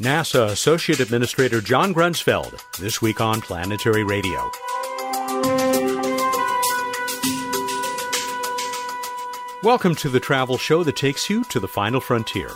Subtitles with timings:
[0.00, 4.50] NASA Associate Administrator John Grunsfeld, this week on Planetary Radio.
[9.62, 12.50] Welcome to the travel show that takes you to the final frontier.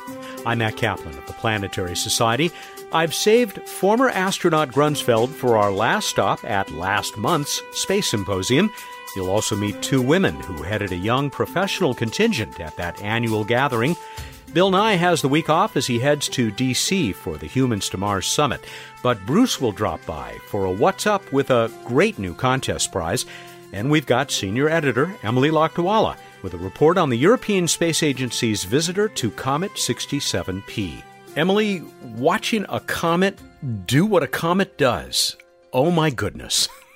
[0.45, 2.51] I'm Matt Kaplan of the Planetary Society.
[2.91, 8.69] I've saved former astronaut Grunsfeld for our last stop at last month's Space Symposium.
[9.15, 13.95] You'll also meet two women who headed a young professional contingent at that annual gathering.
[14.55, 17.13] Bill Nye has the week off as he heads to D.C.
[17.13, 18.61] for the Humans to Mars Summit,
[19.03, 23.27] but Bruce will drop by for a What's Up with a great new contest prize.
[23.75, 28.65] And we've got senior editor Emily Lakdawalla with a report on the European Space Agency's
[28.65, 31.03] visitor to Comet 67P.
[31.37, 31.83] Emily,
[32.17, 33.39] watching a comet
[33.87, 35.37] do what a comet does.
[35.75, 36.69] Oh my goodness.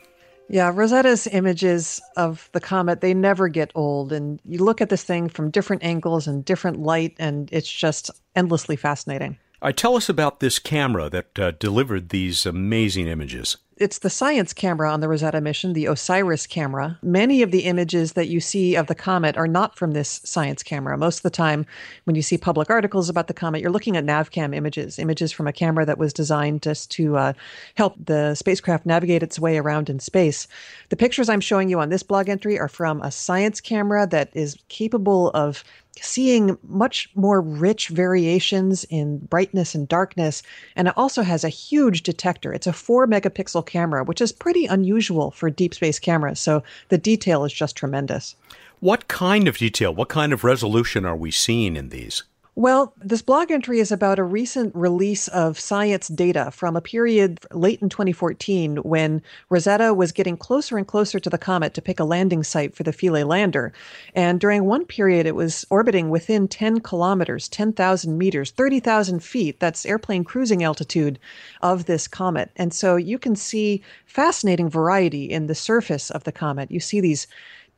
[0.48, 4.12] Yeah, Rosetta's images of the comet, they never get old.
[4.12, 8.10] And you look at this thing from different angles and different light, and it's just
[8.36, 9.38] endlessly fascinating.
[9.62, 13.56] I tell us about this camera that uh, delivered these amazing images.
[13.82, 17.00] It's the science camera on the Rosetta mission, the OSIRIS camera.
[17.02, 20.62] Many of the images that you see of the comet are not from this science
[20.62, 20.96] camera.
[20.96, 21.66] Most of the time,
[22.04, 25.48] when you see public articles about the comet, you're looking at NavCam images, images from
[25.48, 27.32] a camera that was designed just to uh,
[27.74, 30.46] help the spacecraft navigate its way around in space.
[30.90, 34.30] The pictures I'm showing you on this blog entry are from a science camera that
[34.32, 35.64] is capable of
[36.00, 40.42] seeing much more rich variations in brightness and darkness.
[40.74, 42.52] And it also has a huge detector.
[42.52, 46.40] It's a four megapixel camera, which is pretty unusual for deep space cameras.
[46.40, 48.36] So the detail is just tremendous.
[48.80, 52.24] What kind of detail, what kind of resolution are we seeing in these?
[52.54, 57.40] Well, this blog entry is about a recent release of science data from a period
[57.50, 61.98] late in 2014 when Rosetta was getting closer and closer to the comet to pick
[61.98, 63.72] a landing site for the Philae lander.
[64.14, 69.58] And during one period, it was orbiting within 10 kilometers, 10,000 meters, 30,000 feet.
[69.58, 71.18] That's airplane cruising altitude
[71.62, 72.50] of this comet.
[72.56, 76.70] And so you can see fascinating variety in the surface of the comet.
[76.70, 77.26] You see these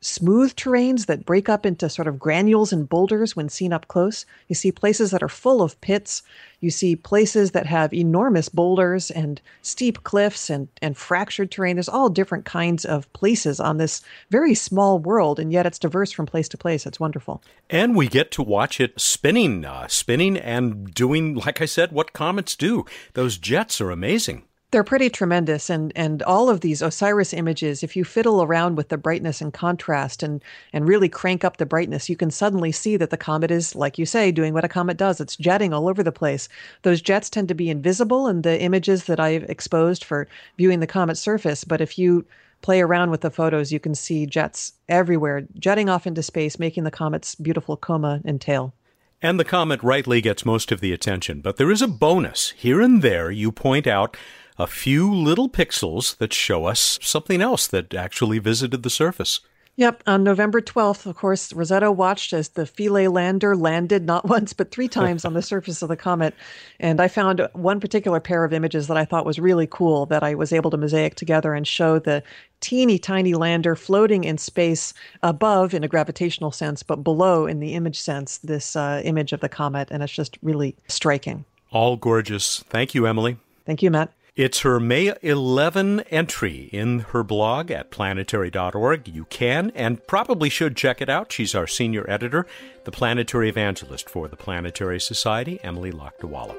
[0.05, 4.25] smooth terrains that break up into sort of granules and boulders when seen up close.
[4.47, 6.21] You see places that are full of pits.
[6.59, 11.75] You see places that have enormous boulders and steep cliffs and, and fractured terrain.
[11.75, 16.11] There's all different kinds of places on this very small world, and yet it's diverse
[16.11, 16.85] from place to place.
[16.85, 17.41] It's wonderful.
[17.69, 22.13] And we get to watch it spinning, uh, spinning and doing, like I said, what
[22.13, 22.85] comets do.
[23.13, 24.43] Those jets are amazing.
[24.75, 28.89] They're pretty tremendous, and and all of these Osiris images, if you fiddle around with
[28.89, 30.43] the brightness and contrast, and
[30.73, 33.97] and really crank up the brightness, you can suddenly see that the comet is, like
[33.97, 35.21] you say, doing what a comet does.
[35.21, 36.49] It's jetting all over the place.
[36.81, 40.27] Those jets tend to be invisible in the images that I've exposed for
[40.57, 42.25] viewing the comet's surface, but if you
[42.61, 46.83] play around with the photos, you can see jets everywhere, jetting off into space, making
[46.83, 48.73] the comet's beautiful coma and tail.
[49.21, 52.49] And the comet rightly gets most of the attention, but there is a bonus.
[52.57, 54.17] Here and there, you point out
[54.57, 59.41] a few little pixels that show us something else that actually visited the surface.
[59.77, 60.03] Yep.
[60.07, 64.71] On November 12th, of course, Rosetta watched as the Philae lander landed not once, but
[64.71, 66.33] three times on the surface of the comet.
[66.79, 70.23] And I found one particular pair of images that I thought was really cool that
[70.23, 72.23] I was able to mosaic together and show the
[72.61, 77.73] teeny tiny lander floating in space above in a gravitational sense, but below in the
[77.73, 79.89] image sense, this uh, image of the comet.
[79.91, 81.43] And it's just really striking.
[81.71, 82.63] All gorgeous.
[82.69, 83.37] Thank you, Emily.
[83.65, 84.13] Thank you, Matt.
[84.35, 89.07] It's her May 11 entry in her blog at planetary.org.
[89.07, 91.31] You can and probably should check it out.
[91.31, 92.45] She's our senior editor,
[92.83, 96.53] the planetary evangelist for the Planetary Society, Emily Lakdawalla.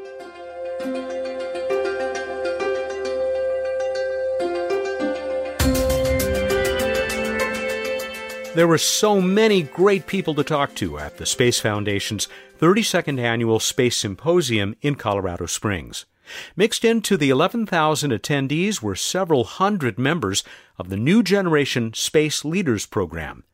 [8.55, 12.27] There were so many great people to talk to at the Space Foundation's
[12.59, 16.07] 32nd annual Space Symposium in Colorado Springs.
[16.57, 20.45] Mixed into the 11,000 attendees were several hundred members
[20.79, 23.45] of the New Generation Space Leaders Program.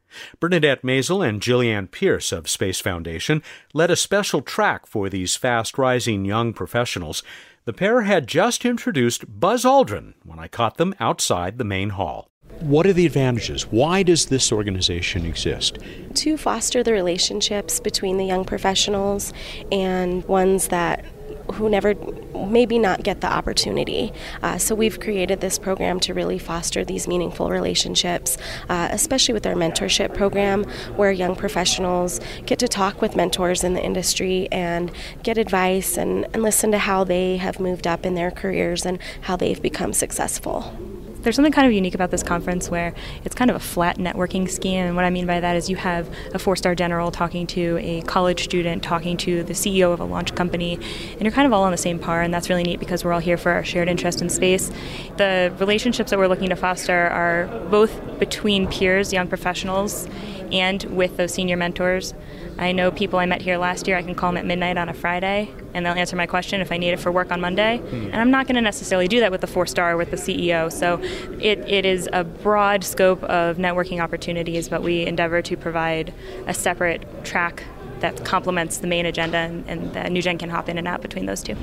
[0.41, 5.79] Bernadette Mazel and Jillian Pierce of Space Foundation led a special track for these fast
[5.79, 7.23] rising young professionals.
[7.65, 12.29] The pair had just introduced Buzz Aldrin when I caught them outside the main hall.
[12.61, 13.65] What are the advantages?
[13.65, 15.79] Why does this organization exist?
[16.15, 19.33] To foster the relationships between the young professionals
[19.73, 21.05] and ones that
[21.53, 21.95] who never
[22.35, 24.13] maybe not get the opportunity.
[24.43, 28.37] Uh, so we've created this program to really foster these meaningful relationships,
[28.69, 30.65] uh, especially with our mentorship program,
[30.97, 34.91] where young professionals get to talk with mentors in the industry and
[35.23, 38.99] get advice and, and listen to how they have moved up in their careers and
[39.23, 40.92] how they've become successful.
[41.23, 44.51] There's something kind of unique about this conference where it's kind of a flat networking
[44.51, 44.87] scheme.
[44.87, 47.79] And what I mean by that is you have a four star general talking to
[47.81, 51.53] a college student, talking to the CEO of a launch company, and you're kind of
[51.53, 52.23] all on the same par.
[52.23, 54.71] And that's really neat because we're all here for our shared interest in space.
[55.17, 60.09] The relationships that we're looking to foster are both between peers, young professionals,
[60.51, 62.15] and with those senior mentors.
[62.59, 64.89] I know people I met here last year, I can call them at midnight on
[64.89, 67.79] a Friday, and they'll answer my question if I need it for work on Monday.
[67.79, 68.07] Mm.
[68.07, 70.71] And I'm not going to necessarily do that with the four star with the CEO.
[70.73, 71.01] So
[71.41, 76.13] it, it is a broad scope of networking opportunities, but we endeavor to provide
[76.47, 77.65] a separate track
[78.01, 81.03] that complements the main agenda, and, and the New Gen can hop in and out
[81.03, 81.57] between those two.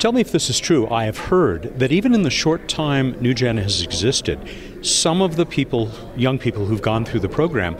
[0.00, 0.88] Tell me if this is true.
[0.88, 4.38] I have heard that even in the short time New Gen has existed,
[4.80, 7.76] some of the people, young people who've gone through the program,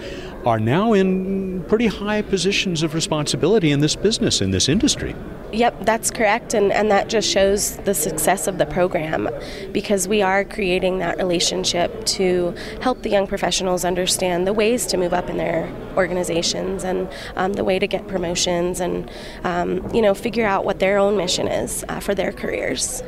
[0.46, 5.14] are now in pretty high positions of responsibility in this business, in this industry.
[5.52, 9.28] Yep, that's correct, and, and that just shows the success of the program
[9.72, 14.96] because we are creating that relationship to help the young professionals understand the ways to
[14.96, 19.10] move up in their organizations and um, the way to get promotions and
[19.42, 23.02] um, you know figure out what their own mission is uh, for their careers.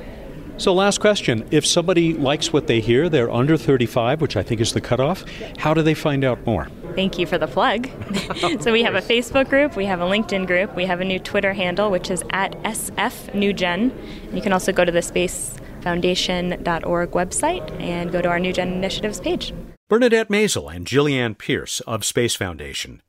[0.58, 1.46] So, last question.
[1.50, 5.24] If somebody likes what they hear, they're under 35, which I think is the cutoff,
[5.58, 6.68] how do they find out more?
[6.94, 7.88] Thank you for the plug.
[8.60, 11.18] so, we have a Facebook group, we have a LinkedIn group, we have a new
[11.18, 14.34] Twitter handle, which is at SFNewGen.
[14.34, 19.20] You can also go to the spacefoundation.org website and go to our New Gen Initiatives
[19.20, 19.52] page.
[19.88, 23.02] Bernadette Mazel and Jillian Pierce of Space Foundation.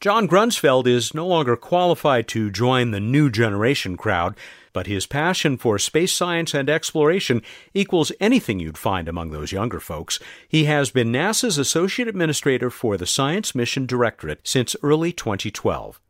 [0.00, 4.36] John Grunsfeld is no longer qualified to join the new generation crowd
[4.78, 7.42] but his passion for space science and exploration
[7.74, 10.20] equals anything you'd find among those younger folks.
[10.48, 16.00] He has been NASA's Associate Administrator for the Science Mission Directorate since early 2012.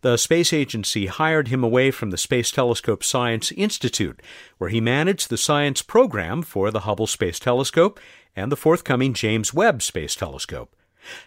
[0.00, 4.22] The space agency hired him away from the Space Telescope Science Institute,
[4.56, 8.00] where he managed the science program for the Hubble Space Telescope
[8.34, 10.74] and the forthcoming James Webb Space Telescope.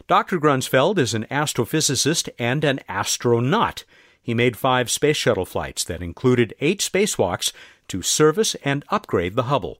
[0.07, 0.39] Dr.
[0.39, 3.83] Grunsfeld is an astrophysicist and an astronaut.
[4.27, 7.53] He made five space shuttle flights that included eight spacewalks
[7.87, 9.79] to service and upgrade the Hubble.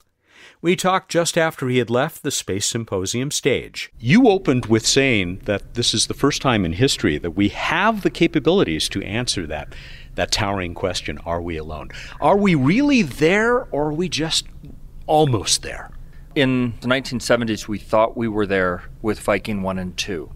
[0.62, 3.92] We talked just after he had left the Space Symposium stage.
[4.00, 8.04] You opened with saying that this is the first time in history that we have
[8.04, 9.76] the capabilities to answer that
[10.16, 11.90] that towering question, are we alone?
[12.22, 14.48] Are we really there or are we just
[15.08, 15.92] almost there?
[16.36, 20.32] In the 1970s, we thought we were there with Viking 1 and 2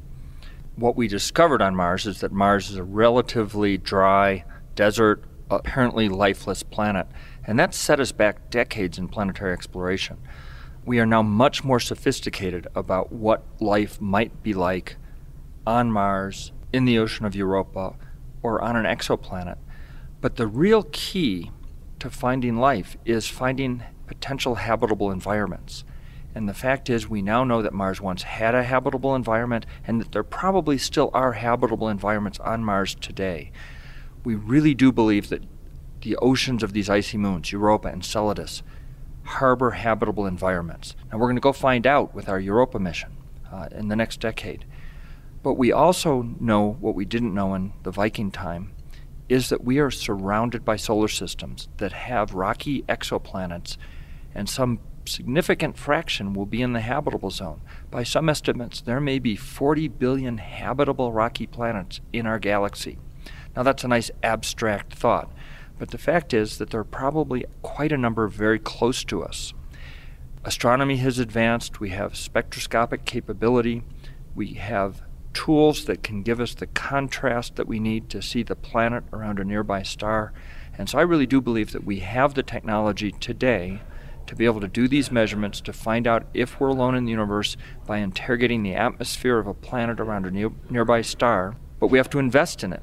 [0.76, 4.46] what we discovered on Mars is that Mars is a relatively dry,
[4.76, 7.08] desert, apparently lifeless planet.
[7.46, 10.18] And that set us back decades in planetary exploration.
[10.86, 14.98] We are now much more sophisticated about what life might be like
[15.66, 17.96] on Mars, in the ocean of Europa,
[18.42, 19.58] or on an exoplanet.
[20.22, 21.52] But the real key
[22.00, 25.84] to finding life is finding potential habitable environments.
[26.34, 30.00] And the fact is, we now know that Mars once had a habitable environment and
[30.00, 33.52] that there probably still are habitable environments on Mars today.
[34.24, 35.44] We really do believe that
[36.02, 38.64] the oceans of these icy moons, Europa and Enceladus,
[39.24, 40.96] harbor habitable environments.
[41.12, 43.18] Now, we're going to go find out with our Europa mission
[43.52, 44.66] uh, in the next decade.
[45.44, 48.74] But we also know what we didn't know in the Viking time
[49.28, 53.78] is that we are surrounded by solar systems that have rocky exoplanets
[54.36, 57.62] and some significant fraction will be in the habitable zone.
[57.90, 62.98] By some estimates, there may be 40 billion habitable rocky planets in our galaxy.
[63.56, 65.32] Now, that's a nice abstract thought,
[65.78, 69.54] but the fact is that there are probably quite a number very close to us.
[70.44, 73.84] Astronomy has advanced, we have spectroscopic capability,
[74.34, 78.56] we have tools that can give us the contrast that we need to see the
[78.56, 80.34] planet around a nearby star.
[80.78, 83.82] And so I really do believe that we have the technology today
[84.32, 87.12] to be able to do these measurements to find out if we're alone in the
[87.12, 90.32] universe by interrogating the atmosphere of a planet around a
[90.72, 91.58] nearby star.
[91.82, 92.82] But we have to invest in it.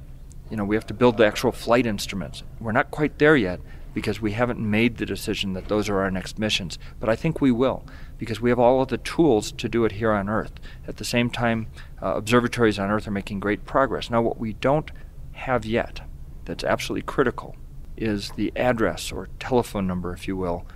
[0.51, 2.43] You know, we have to build the actual flight instruments.
[2.61, 3.61] We're not quite there yet
[3.95, 6.79] because we haven't made the decision that those are our next missions.
[7.01, 7.83] But I think we will
[8.19, 10.53] because we have all of the tools to do it here on Earth.
[10.87, 11.69] At the same time,
[12.03, 14.11] uh, observatories on Earth are making great progress.
[14.11, 14.91] Now, what we don't
[15.33, 16.03] have yet
[16.45, 17.57] that's absolutely critical
[17.97, 20.67] is the address or telephone number, if you will,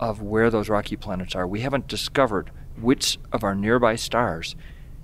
[0.00, 1.46] of where those rocky planets are.
[1.46, 4.56] We haven't discovered which of our nearby stars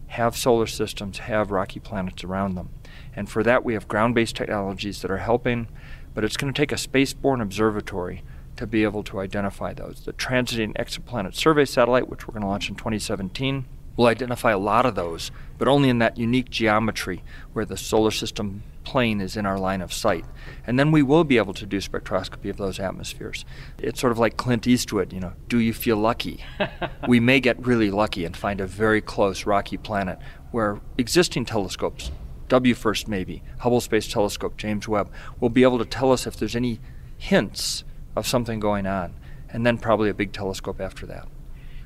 [0.09, 2.71] have solar systems, have rocky planets around them.
[3.15, 5.69] And for that, we have ground based technologies that are helping,
[6.15, 8.23] but it's going to take a spaceborne observatory
[8.57, 10.03] to be able to identify those.
[10.05, 13.65] The Transiting Exoplanet Survey Satellite, which we're going to launch in 2017,
[13.97, 18.11] will identify a lot of those, but only in that unique geometry where the solar
[18.11, 20.25] system plane is in our line of sight.
[20.67, 23.45] And then we will be able to do spectroscopy of those atmospheres.
[23.79, 26.45] It's sort of like Clint Eastwood, you know, do you feel lucky?
[27.09, 30.19] we may get really lucky and find a very close rocky planet
[30.51, 32.11] where existing telescopes,
[32.49, 36.57] WFIRST maybe, Hubble Space Telescope, James Webb, will be able to tell us if there's
[36.57, 36.81] any
[37.17, 37.85] hints
[38.17, 39.15] of something going on.
[39.53, 41.29] And then probably a big telescope after that.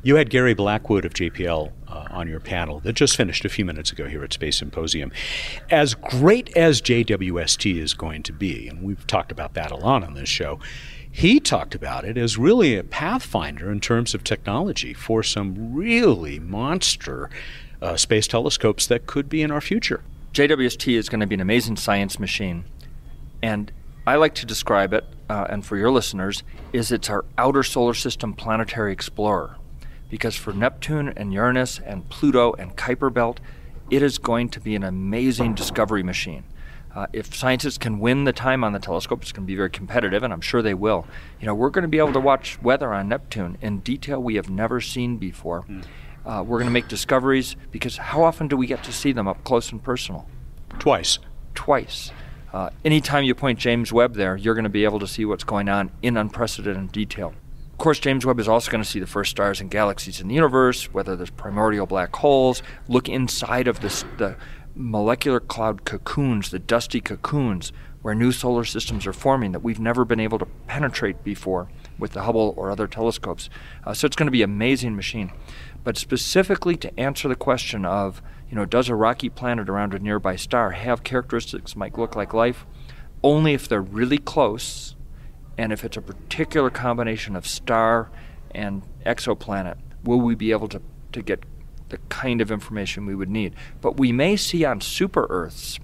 [0.05, 3.65] You had Gary Blackwood of JPL uh, on your panel that just finished a few
[3.65, 5.11] minutes ago here at Space Symposium.
[5.71, 10.05] As great as JWST is going to be, and we've talked about that a lot
[10.05, 10.61] on this show,
[11.11, 16.39] he talked about it as really a pathfinder in terms of technology for some really
[16.39, 17.31] monster
[17.81, 20.05] uh, space telescopes that could be in our future.
[20.35, 22.67] JWST is going to be an amazing science machine,
[23.43, 23.73] and
[24.07, 26.43] I like to describe it, uh, and for your listeners,
[26.75, 29.57] is it's our outer solar system planetary explorer
[30.15, 33.41] because for Neptune and Uranus and Pluto and Kuiper Belt,
[33.91, 36.45] it is going to be an amazing discovery machine.
[36.95, 39.71] Uh, if scientists can win the time on the telescope, it's going to be very
[39.71, 41.05] competitive, and I'm sure they will.
[41.41, 44.37] You know, we're going to be able to watch weather on Neptune in detail we
[44.37, 45.65] have never seen before.
[45.65, 45.85] Mm.
[46.25, 49.27] Uh, we're going to make discoveries because how often do we get to see them
[49.27, 50.29] up close and personal?
[50.79, 51.19] Twice.
[51.57, 52.13] Twice.
[52.53, 55.43] Uh, anytime you point James Webb there, you're going to be able to see what's
[55.43, 57.35] going on in unprecedented detail.
[57.75, 60.29] Of course, James Webb is also going to see the first stars and galaxies in
[60.29, 64.37] the universe, whether there's primordial black holes, look inside of this, the
[64.77, 70.05] molecular cloud cocoons, the dusty cocoons, where new solar systems are forming that we've never
[70.05, 73.51] been able to penetrate before with the Hubble or other telescopes.
[73.85, 75.33] Uh, so it's going to be an amazing machine.
[75.83, 79.99] But specifically to answer the question of, you know, does a rocky planet around a
[79.99, 82.67] nearby star have characteristics that might look like life?
[83.25, 84.94] Only if they're really close
[85.57, 88.11] and if it's a particular combination of star
[88.55, 90.83] and exoplanet, will we be able to,
[91.13, 91.45] to get
[91.89, 93.55] the kind of information we would need?
[93.81, 95.79] But we may see on super Earths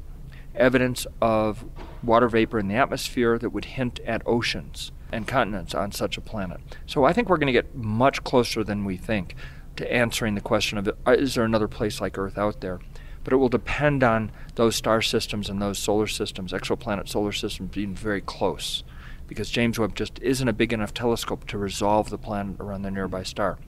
[0.55, 1.65] evidence of
[2.03, 6.21] water vapor in the atmosphere that would hint at oceans and continents on such a
[6.21, 6.61] planet.
[6.87, 9.35] So I think we're going to get much closer than we think
[9.77, 12.81] to answering the question of uh, is there another place like Earth out there?
[13.23, 17.71] But it will depend on those star systems and those solar systems, exoplanet solar systems,
[17.71, 18.83] being very close
[19.31, 22.91] because James Webb just isn't a big enough telescope to resolve the planet around the
[22.91, 23.59] nearby star.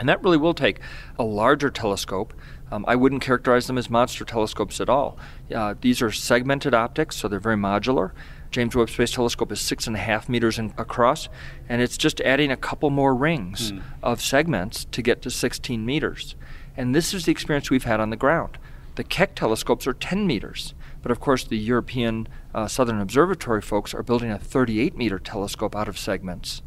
[0.00, 0.80] And that really will take
[1.18, 2.32] a larger telescope.
[2.72, 5.18] Um, I wouldn't characterize them as monster telescopes at all.
[5.54, 8.12] Uh, these are segmented optics, so they're very modular.
[8.50, 11.28] James Webb Space Telescope is six and a half meters in, across,
[11.68, 13.82] and it's just adding a couple more rings mm.
[14.02, 16.34] of segments to get to 16 meters.
[16.78, 18.56] And this is the experience we've had on the ground.
[18.94, 20.72] The Keck telescopes are 10 meters.
[21.04, 25.76] But of course, the European uh, Southern Observatory folks are building a 38 meter telescope
[25.76, 26.62] out of segments.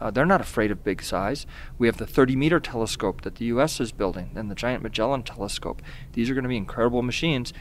[0.00, 1.46] Uh, they're not afraid of big size.
[1.76, 5.24] We have the 30 meter telescope that the US is building and the Giant Magellan
[5.24, 5.82] telescope.
[6.14, 7.52] These are going to be incredible machines,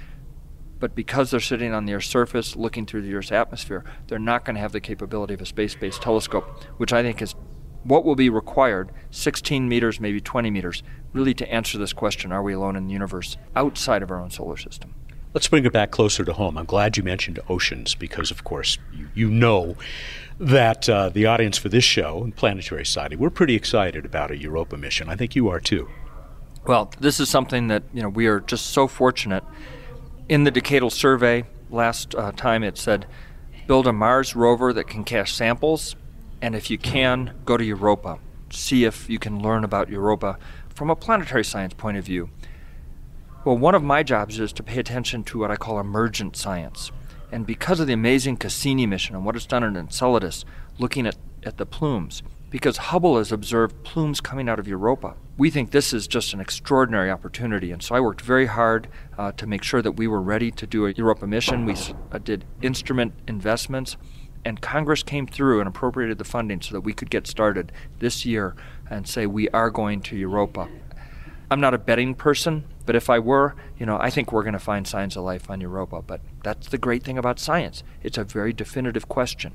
[0.80, 4.46] but because they're sitting on the Earth's surface looking through the Earth's atmosphere, they're not
[4.46, 7.36] going to have the capability of a space based telescope, which I think is
[7.84, 12.42] what will be required 16 meters, maybe 20 meters, really to answer this question are
[12.42, 14.96] we alone in the universe outside of our own solar system?
[15.34, 16.58] Let's bring it back closer to home.
[16.58, 19.78] I'm glad you mentioned oceans because, of course, you, you know
[20.40, 24.38] that uh, the audience for this show and Planetary Society, we're pretty excited about a
[24.38, 25.08] Europa mission.
[25.08, 25.88] I think you are too.
[26.66, 29.44] Well, this is something that you know we are just so fortunate.
[30.28, 33.08] In the decadal survey last uh, time, it said
[33.68, 35.96] build a Mars rover that can cache samples,
[36.42, 38.20] and if you can, go to Europa.
[38.50, 40.38] See if you can learn about Europa
[40.76, 42.30] from a planetary science point of view.
[43.44, 46.92] Well, one of my jobs is to pay attention to what I call emergent science.
[47.32, 50.46] And because of the amazing Cassini mission and what it's done in Enceladus,
[50.78, 52.22] looking at, at the plumes,
[52.52, 56.40] because Hubble has observed plumes coming out of Europa, we think this is just an
[56.40, 57.72] extraordinary opportunity.
[57.72, 60.68] And so I worked very hard uh, to make sure that we were ready to
[60.68, 61.66] do a Europa mission.
[61.66, 61.76] We
[62.12, 63.98] uh, did instrument investments,
[64.46, 68.24] and Congress came through and appropriated the funding so that we could get started this
[68.24, 68.56] year
[68.88, 70.70] and say we are going to Europa.
[71.52, 74.54] I'm not a betting person, but if I were, you know, I think we're going
[74.54, 76.02] to find signs of life on Europa.
[76.02, 77.84] But that's the great thing about science.
[78.02, 79.52] It's a very definitive question.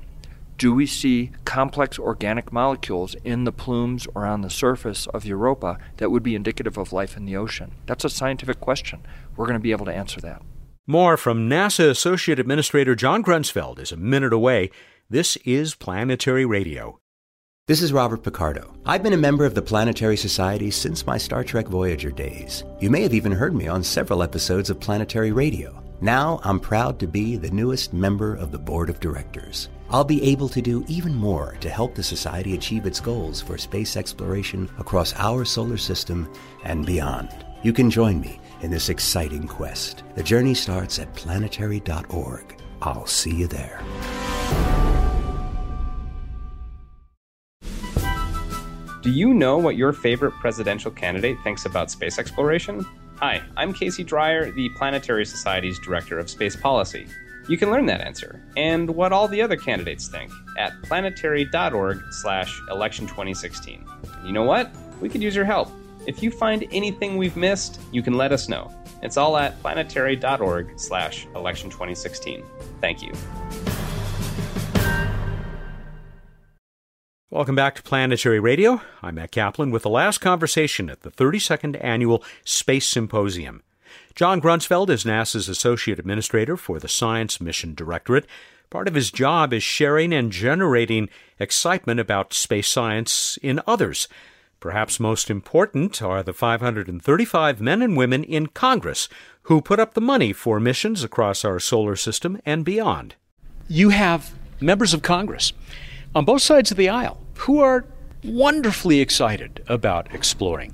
[0.59, 5.79] Do we see complex organic molecules in the plumes or on the surface of Europa
[5.97, 7.71] that would be indicative of life in the ocean?
[7.87, 9.01] That's a scientific question.
[9.35, 10.43] We're going to be able to answer that.
[10.85, 14.69] More from NASA Associate Administrator John Grunsfeld is a minute away.
[15.09, 16.99] This is Planetary Radio.
[17.67, 18.73] This is Robert Picardo.
[18.85, 22.63] I've been a member of the Planetary Society since my Star Trek Voyager days.
[22.79, 25.83] You may have even heard me on several episodes of Planetary Radio.
[25.99, 29.67] Now I'm proud to be the newest member of the board of directors.
[29.89, 33.57] I'll be able to do even more to help the Society achieve its goals for
[33.57, 36.31] space exploration across our solar system
[36.63, 37.27] and beyond.
[37.63, 40.03] You can join me in this exciting quest.
[40.15, 42.61] The journey starts at planetary.org.
[42.81, 43.81] I'll see you there.
[49.07, 52.85] Do you know what your favorite presidential candidate thinks about space exploration?
[53.19, 57.07] Hi, I'm Casey Dreyer, the Planetary Society's Director of Space Policy.
[57.47, 62.61] You can learn that answer and what all the other candidates think at planetary.org slash
[62.69, 63.85] election 2016.
[64.25, 64.75] You know what?
[64.99, 65.71] We could use your help.
[66.05, 68.73] If you find anything we've missed, you can let us know.
[69.01, 72.43] It's all at planetary.org slash election 2016.
[72.81, 73.13] Thank you.
[77.29, 78.81] Welcome back to Planetary Radio.
[79.03, 83.63] I'm Matt Kaplan with the last conversation at the 32nd Annual Space Symposium.
[84.15, 88.25] John Grunsfeld is NASA's Associate Administrator for the Science Mission Directorate.
[88.69, 94.07] Part of his job is sharing and generating excitement about space science in others.
[94.61, 99.09] Perhaps most important are the 535 men and women in Congress
[99.43, 103.15] who put up the money for missions across our solar system and beyond.
[103.67, 104.31] You have
[104.61, 105.51] members of Congress
[106.17, 107.85] on both sides of the aisle who are
[108.23, 110.73] wonderfully excited about exploring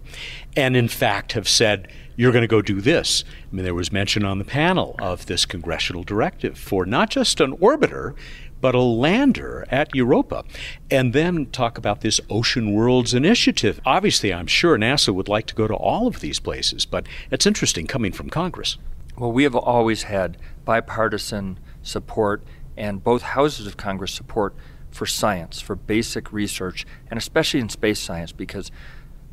[0.55, 1.85] and, in fact, have said,
[2.15, 3.25] you're going to go do this.
[3.51, 7.41] I mean, there was mention on the panel of this congressional directive for not just
[7.41, 8.15] an orbiter,
[8.61, 10.45] but a lander at Europa.
[10.89, 13.81] And then talk about this Ocean Worlds initiative.
[13.85, 17.45] Obviously, I'm sure NASA would like to go to all of these places, but it's
[17.45, 18.77] interesting coming from Congress.
[19.17, 22.43] Well, we have always had bipartisan support
[22.77, 24.55] and both houses of Congress support
[24.93, 28.71] for science, for basic research, and especially in space science, because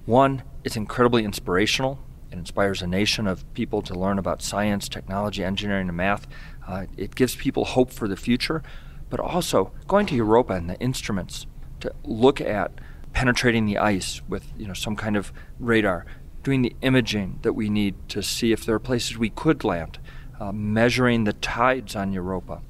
[0.06, 1.98] one, it's incredibly inspirational.
[2.32, 6.26] It inspires a nation of people to learn about science, technology, engineering, and math.
[6.66, 8.62] Uh, it gives people hope for the future,
[9.08, 11.46] but also going to Europa and the instruments
[11.80, 12.72] to look at
[13.12, 16.06] penetrating the ice with you know some kind of radar,
[16.42, 19.98] doing the imaging that we need to see if there are places we could land,
[20.38, 22.62] uh, measuring the tides on Europa,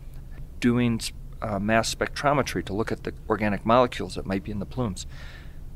[0.59, 1.01] doing
[1.43, 5.07] uh, mass spectrometry to look at the organic molecules that might be in the plumes.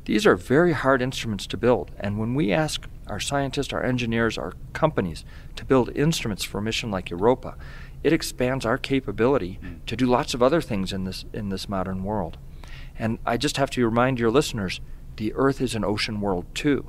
[0.05, 4.37] These are very hard instruments to build, and when we ask our scientists, our engineers,
[4.37, 7.55] our companies to build instruments for a mission like Europa,
[8.03, 9.83] it expands our capability mm.
[9.87, 12.37] to do lots of other things in this in this modern world.
[12.99, 14.79] And I just have to remind your listeners,
[15.17, 16.85] the Earth is an ocean world too.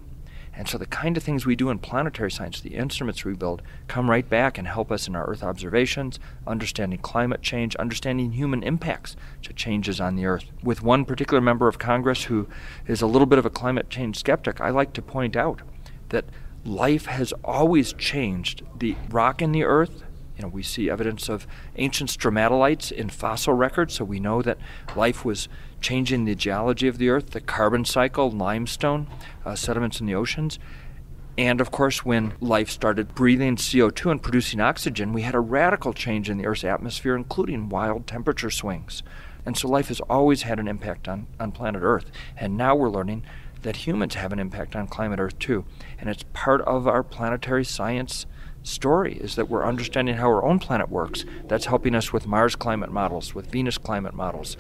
[0.57, 3.61] And so the kind of things we do in planetary science, the instruments we build,
[3.89, 8.63] come right back and help us in our Earth observations, understanding climate change, understanding human
[8.63, 10.47] impacts to changes on the Earth.
[10.63, 12.49] With one particular member of Congress who
[12.87, 15.61] is a little bit of a climate change skeptic, I like to point out
[16.09, 16.25] that
[16.65, 18.63] life has always changed.
[18.79, 20.05] The rock in the Earth
[20.37, 24.59] you know, we see evidence of ancient stromatolites in fossil records, so we know that
[24.95, 25.49] life was
[25.87, 29.07] changing the geology of the earth, the carbon cycle, limestone,
[29.45, 30.59] uh, sediments in the oceans.
[31.39, 35.93] And of course, when life started breathing CO2 and producing oxygen, we had a radical
[35.93, 39.05] change in the Earth's atmosphere, including wild temperature swings.
[39.45, 42.11] And so life has always had an impact on, on planet Earth.
[42.37, 43.23] And now we're learning
[43.63, 45.67] that humans have an impact on climate Earth too.
[46.01, 48.27] And it's part of our planetary science
[48.65, 51.25] story is that we're understanding how our own planet works.
[51.47, 54.57] That's helping us with Mars climate models, with Venus climate models,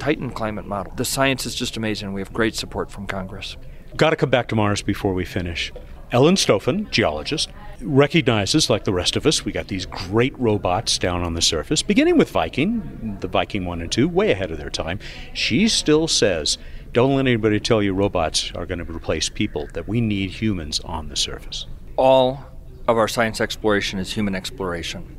[0.00, 0.94] Titan climate model.
[0.96, 2.14] The science is just amazing.
[2.14, 3.58] We have great support from Congress.
[3.96, 5.72] Got to come back to Mars before we finish.
[6.10, 7.50] Ellen Stofan, geologist,
[7.82, 11.82] recognizes, like the rest of us, we got these great robots down on the surface,
[11.82, 14.98] beginning with Viking, the Viking 1 and 2, way ahead of their time.
[15.34, 16.56] She still says,
[16.92, 20.80] don't let anybody tell you robots are going to replace people, that we need humans
[20.80, 21.66] on the surface.
[21.96, 22.42] All
[22.88, 25.18] of our science exploration is human exploration.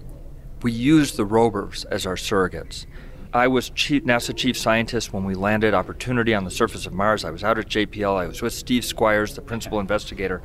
[0.63, 2.87] We use the rovers as our surrogates.
[3.33, 7.23] I was chief, NASA chief scientist when we landed Opportunity on the surface of Mars.
[7.23, 8.17] I was out at JPL.
[8.17, 10.41] I was with Steve Squyres, the principal investigator.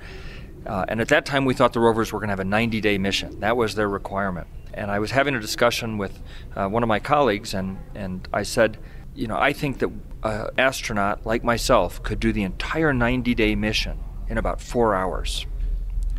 [0.64, 2.80] Uh, and at that time, we thought the rovers were going to have a 90
[2.80, 3.40] day mission.
[3.40, 4.46] That was their requirement.
[4.72, 6.20] And I was having a discussion with
[6.54, 8.78] uh, one of my colleagues, and, and I said,
[9.16, 9.90] You know, I think that
[10.22, 15.46] an astronaut like myself could do the entire 90 day mission in about four hours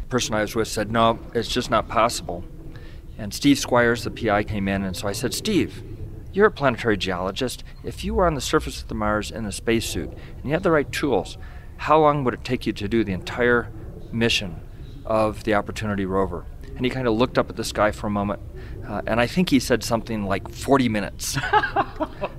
[0.01, 2.43] The person I was with said, No, it's just not possible.
[3.17, 5.82] And Steve Squyres, the PI, came in, and so I said, Steve,
[6.34, 7.63] you're a planetary geologist.
[7.84, 10.63] If you were on the surface of the Mars in a spacesuit and you had
[10.63, 11.38] the right tools,
[11.78, 13.72] how long would it take you to do the entire
[14.12, 14.62] mission
[15.06, 16.46] of the Opportunity rover?
[16.76, 18.42] And he kind of looked up at the sky for a moment,
[18.88, 21.38] uh, and I think he said something like 40 minutes.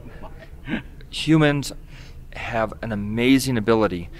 [1.10, 1.72] Humans
[2.34, 4.10] have an amazing ability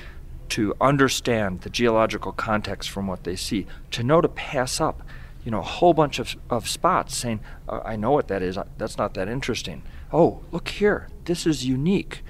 [0.50, 5.02] to understand the geological context from what they see, to know to pass up,
[5.44, 8.98] you know, a whole bunch of, of spots saying, I know what that is, that's
[8.98, 9.82] not that interesting.
[10.12, 12.22] Oh, look here, this is unique.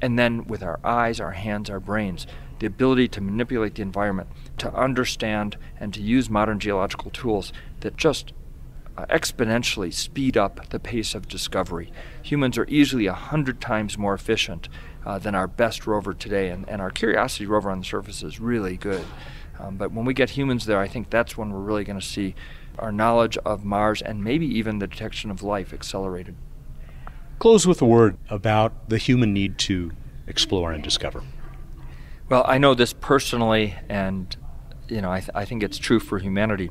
[0.00, 2.26] And then with our eyes, our hands, our brains,
[2.58, 7.96] the ability to manipulate the environment, to understand and to use modern geological tools that
[7.96, 8.32] just
[8.96, 11.92] uh, exponentially speed up the pace of discovery.
[12.22, 14.68] Humans are easily a hundred times more efficient
[15.04, 18.38] uh, than our best rover today, and, and our Curiosity rover on the surface is
[18.40, 19.04] really good.
[19.58, 22.04] Um, but when we get humans there, I think that's when we're really going to
[22.04, 22.34] see
[22.78, 26.36] our knowledge of Mars and maybe even the detection of life accelerated.
[27.38, 29.92] Close with a word about the human need to
[30.26, 31.22] explore and discover.
[32.28, 34.34] Well, I know this personally, and
[34.88, 36.70] you know, I, th- I think it's true for humanity.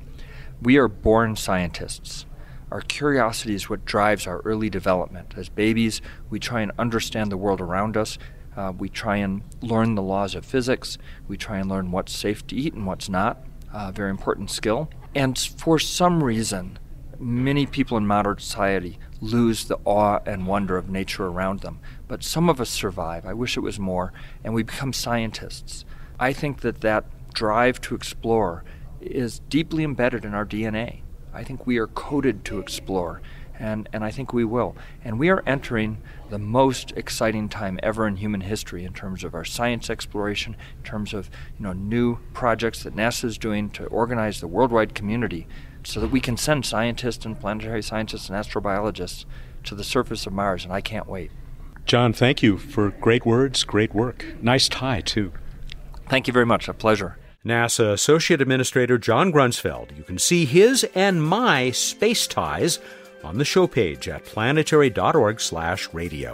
[0.62, 2.26] We are born scientists.
[2.72, 5.36] Our curiosity is what drives our early development.
[5.38, 8.18] As babies, we try and understand the world around us.
[8.56, 10.98] Uh, we try and learn the laws of physics.
[11.28, 13.44] We try and learn what's safe to eat and what's not.
[13.72, 14.90] Uh, very important skill.
[15.16, 16.80] And for some reason,
[17.20, 21.80] many people in modern society lose the awe and wonder of nature around them.
[22.08, 23.26] But some of us survive.
[23.26, 24.14] I wish it was more.
[24.44, 25.86] And we become scientists.
[26.20, 28.64] I think that that drive to explore
[29.02, 31.02] is deeply embedded in our DNA.
[31.34, 33.22] I think we are coded to explore,
[33.60, 34.76] and, and I think we will.
[35.04, 39.34] And we are entering the most exciting time ever in human history in terms of
[39.34, 43.86] our science exploration, in terms of you know new projects that NASA is doing to
[43.86, 45.48] organize the worldwide community
[45.84, 49.26] so that we can send scientists and planetary scientists and astrobiologists
[49.64, 51.32] to the surface of Mars, and I can't wait.
[51.86, 54.26] John, thank you for great words, great work.
[54.42, 55.34] Nice tie, too.
[56.10, 56.68] Thank you very much.
[56.68, 57.18] A pleasure.
[57.46, 59.96] NASA Associate Administrator John Grunsfeld.
[59.98, 62.80] You can see his and my space ties
[63.24, 66.34] on the show page at planetary.org/radio.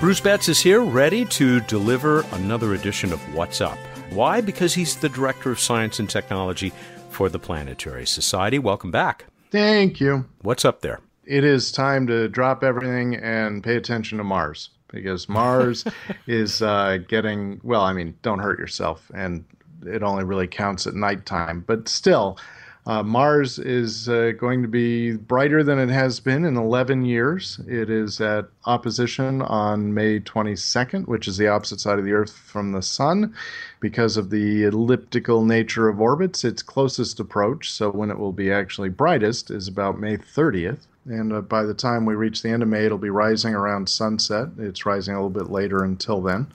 [0.00, 3.78] Bruce Betts is here, ready to deliver another edition of What's Up.
[4.10, 4.42] Why?
[4.42, 6.74] Because he's the Director of Science and Technology
[7.08, 8.58] for the Planetary Society.
[8.58, 9.24] Welcome back.
[9.50, 10.26] Thank you.
[10.42, 11.00] What's up there?
[11.26, 15.84] It is time to drop everything and pay attention to Mars because Mars
[16.26, 19.10] is uh, getting, well, I mean, don't hurt yourself.
[19.14, 19.44] And
[19.86, 21.64] it only really counts at nighttime.
[21.66, 22.38] But still,
[22.86, 27.58] uh, Mars is uh, going to be brighter than it has been in 11 years.
[27.66, 32.32] It is at opposition on May 22nd, which is the opposite side of the Earth
[32.32, 33.34] from the Sun.
[33.80, 38.52] Because of the elliptical nature of orbits, its closest approach, so when it will be
[38.52, 40.80] actually brightest, is about May 30th.
[41.06, 43.88] And uh, by the time we reach the end of May, it'll be rising around
[43.88, 44.48] sunset.
[44.58, 46.48] It's rising a little bit later until then.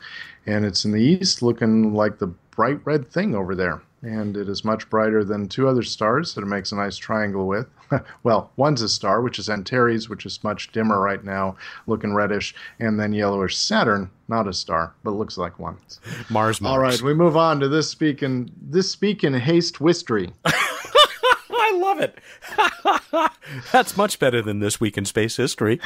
[0.46, 4.48] And it's in the east, looking like the bright red thing over there and it
[4.48, 7.68] is much brighter than two other stars that it makes a nice triangle with.
[8.24, 11.56] well, one's a star, which is Antares, which is much dimmer right now,
[11.88, 15.78] looking reddish, and then yellowish Saturn, not a star, but looks like one.
[16.30, 16.62] Mars.
[16.62, 16.74] Mars.
[16.74, 20.32] All right, we move on to this speak in this speak in haste history.
[20.46, 22.20] I love it.
[23.72, 25.80] That's much better than this week in space history.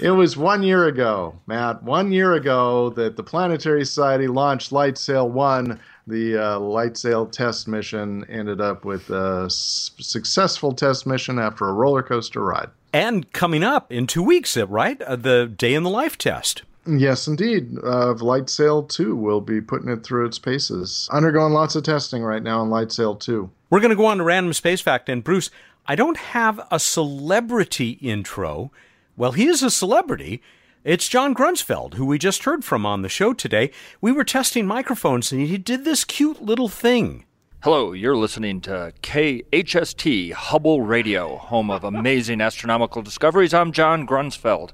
[0.00, 1.82] it was one year ago, Matt.
[1.82, 5.80] One year ago that the Planetary Society launched LightSail One
[6.10, 11.72] the uh, LightSail test mission ended up with a s- successful test mission after a
[11.72, 12.68] roller coaster ride.
[12.92, 15.00] And coming up in two weeks, uh, right?
[15.02, 16.62] Uh, the day in the life test.
[16.86, 17.76] Yes, indeed.
[17.78, 21.08] Uh, LightSail 2 will be putting it through its paces.
[21.12, 23.48] Undergoing lots of testing right now on LightSail 2.
[23.68, 25.08] We're going to go on to Random Space Fact.
[25.08, 25.50] And Bruce,
[25.86, 28.72] I don't have a celebrity intro.
[29.16, 30.42] Well, he is a celebrity.
[30.82, 33.70] It's John Grunsfeld, who we just heard from on the show today.
[34.00, 37.26] We were testing microphones and he did this cute little thing.
[37.62, 43.52] Hello, you're listening to KHST Hubble Radio, home of amazing astronomical discoveries.
[43.52, 44.70] I'm John Grunsfeld.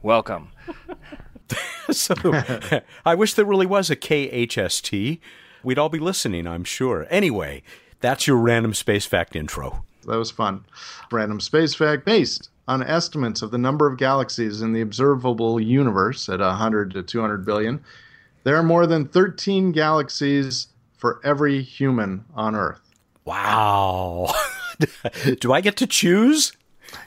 [0.00, 0.52] Welcome.
[1.90, 2.14] so,
[3.04, 5.18] I wish there really was a KHST.
[5.64, 7.08] We'd all be listening, I'm sure.
[7.10, 7.64] Anyway,
[7.98, 9.84] that's your random space fact intro.
[10.06, 10.64] That was fun.
[11.10, 16.28] Random space fact based on estimates of the number of galaxies in the observable universe
[16.28, 17.82] at 100 to 200 billion,
[18.44, 22.80] there are more than 13 galaxies for every human on Earth.
[23.24, 24.32] Wow.
[25.40, 26.52] Do I get to choose?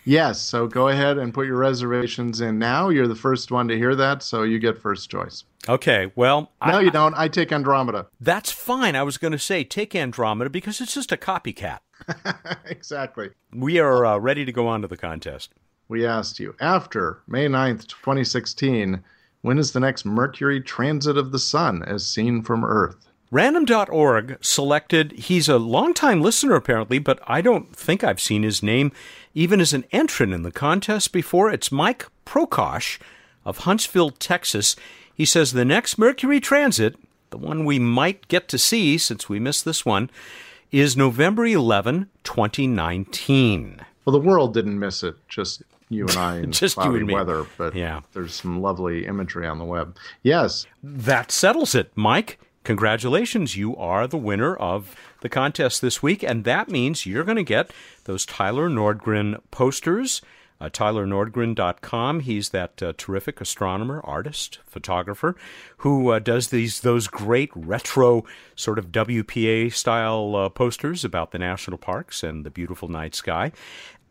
[0.06, 2.90] Yes, so go ahead and put your reservations in now.
[2.90, 5.44] You're the first one to hear that, so you get first choice.
[5.70, 6.52] Okay, well.
[6.66, 7.16] No, I, you don't.
[7.16, 8.08] I take Andromeda.
[8.20, 8.96] That's fine.
[8.96, 11.80] I was going to say take Andromeda because it's just a copycat.
[12.66, 13.30] exactly.
[13.54, 15.54] We are uh, ready to go on to the contest.
[15.88, 19.04] We asked you after May 9th, 2016,
[19.42, 23.08] when is the next Mercury transit of the Sun as seen from Earth?
[23.30, 28.92] Random.org selected, he's a longtime listener apparently, but I don't think I've seen his name
[29.34, 31.52] even as an entrant in the contest before.
[31.52, 33.00] It's Mike Prokosh
[33.46, 34.76] of Huntsville, Texas.
[35.14, 36.96] He says the next Mercury transit,
[37.30, 40.10] the one we might get to see since we missed this one,
[40.72, 43.86] is November 11, 2019.
[44.06, 47.08] Well, the world didn't miss it, just you and I in Just you cloudy and
[47.08, 47.14] me.
[47.14, 48.02] weather, but Yeah.
[48.14, 49.96] there's some lovely imagery on the web.
[50.24, 51.92] Yes, That settles it.
[51.96, 53.58] Mike, congratulations.
[53.58, 57.44] You are the winner of the contest this week, and that means you're going to
[57.44, 57.72] get
[58.12, 60.22] those Tyler Nordgren posters.
[60.60, 62.20] Uh, TylerNordgren.com.
[62.20, 65.36] He's that uh, terrific astronomer, artist, photographer
[65.78, 71.40] who uh, does these those great retro sort of WPA style uh, posters about the
[71.40, 73.52] national parks and the beautiful night sky.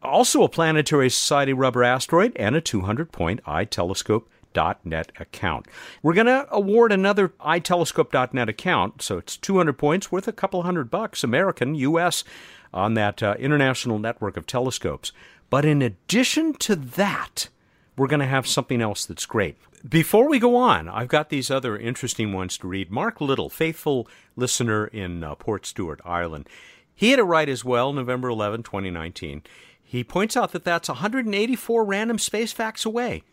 [0.03, 5.67] Also, a Planetary Society rubber asteroid and a 200 point iTelescope iTelescope.net account.
[6.03, 10.91] We're going to award another iTelescope.net account, so it's 200 points worth a couple hundred
[10.91, 12.25] bucks, American, U.S.,
[12.73, 15.13] on that uh, international network of telescopes.
[15.49, 17.49] But in addition to that,
[17.97, 19.57] we're going to have something else that's great.
[19.89, 22.91] Before we go on, I've got these other interesting ones to read.
[22.91, 26.49] Mark Little, faithful listener in uh, Portstewart, Ireland,
[26.95, 29.43] he had it right as well, November 11, 2019.
[29.83, 33.25] He points out that that's 184 random space facts away.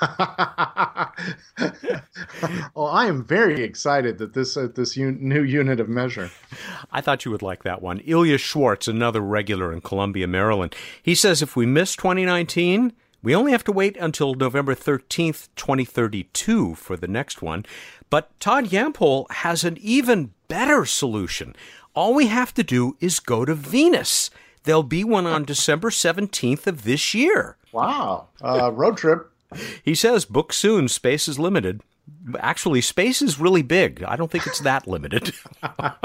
[2.74, 6.30] well, I am very excited that this uh, this un- new unit of measure.
[6.92, 8.00] I thought you would like that one.
[8.00, 10.74] Ilya Schwartz, another regular in Columbia, Maryland.
[11.02, 16.74] He says if we miss 2019, we only have to wait until November 13th, 2032
[16.74, 17.64] for the next one.
[18.10, 21.56] But Todd Yampole has an even better solution.
[21.94, 24.28] All we have to do is go to Venus.
[24.64, 27.56] There'll be one on December 17th of this year.
[27.72, 28.28] Wow.
[28.42, 29.30] Uh, road trip.
[29.82, 31.80] He says, book soon, space is limited.
[32.38, 34.02] Actually, space is really big.
[34.02, 35.32] I don't think it's that limited.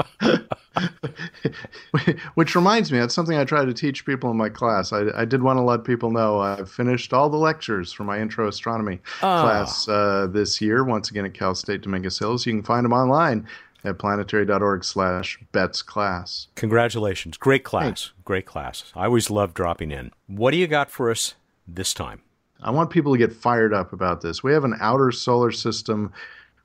[2.34, 4.92] Which reminds me, that's something I try to teach people in my class.
[4.92, 8.18] I, I did want to let people know I've finished all the lectures for my
[8.18, 10.84] intro astronomy class uh, this year.
[10.84, 13.46] Once again at Cal State Dominguez Hills, you can find them online
[13.84, 16.48] at planetary.org/slash betts class.
[16.54, 17.36] Congratulations.
[17.36, 18.12] Great class.
[18.24, 18.92] Great class.
[18.94, 20.12] I always love dropping in.
[20.26, 21.34] What do you got for us
[21.66, 22.22] this time?
[22.62, 24.42] I want people to get fired up about this.
[24.42, 26.12] We have an outer solar system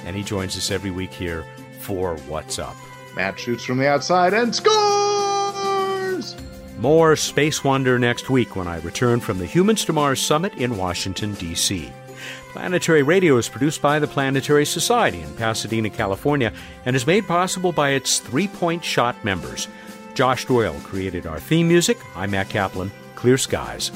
[0.06, 1.44] and he joins us every week here
[1.80, 2.76] for What's Up.
[3.16, 6.36] Matt shoots from the outside and scores!
[6.78, 10.78] More Space Wonder next week when I return from the Humans to Mars Summit in
[10.78, 11.92] Washington, D.C.
[12.52, 16.54] Planetary Radio is produced by the Planetary Society in Pasadena, California,
[16.86, 19.68] and is made possible by its three point shot members.
[20.16, 21.98] Josh Doyle created our theme music.
[22.16, 22.90] I'm Matt Kaplan.
[23.16, 23.92] Clear skies.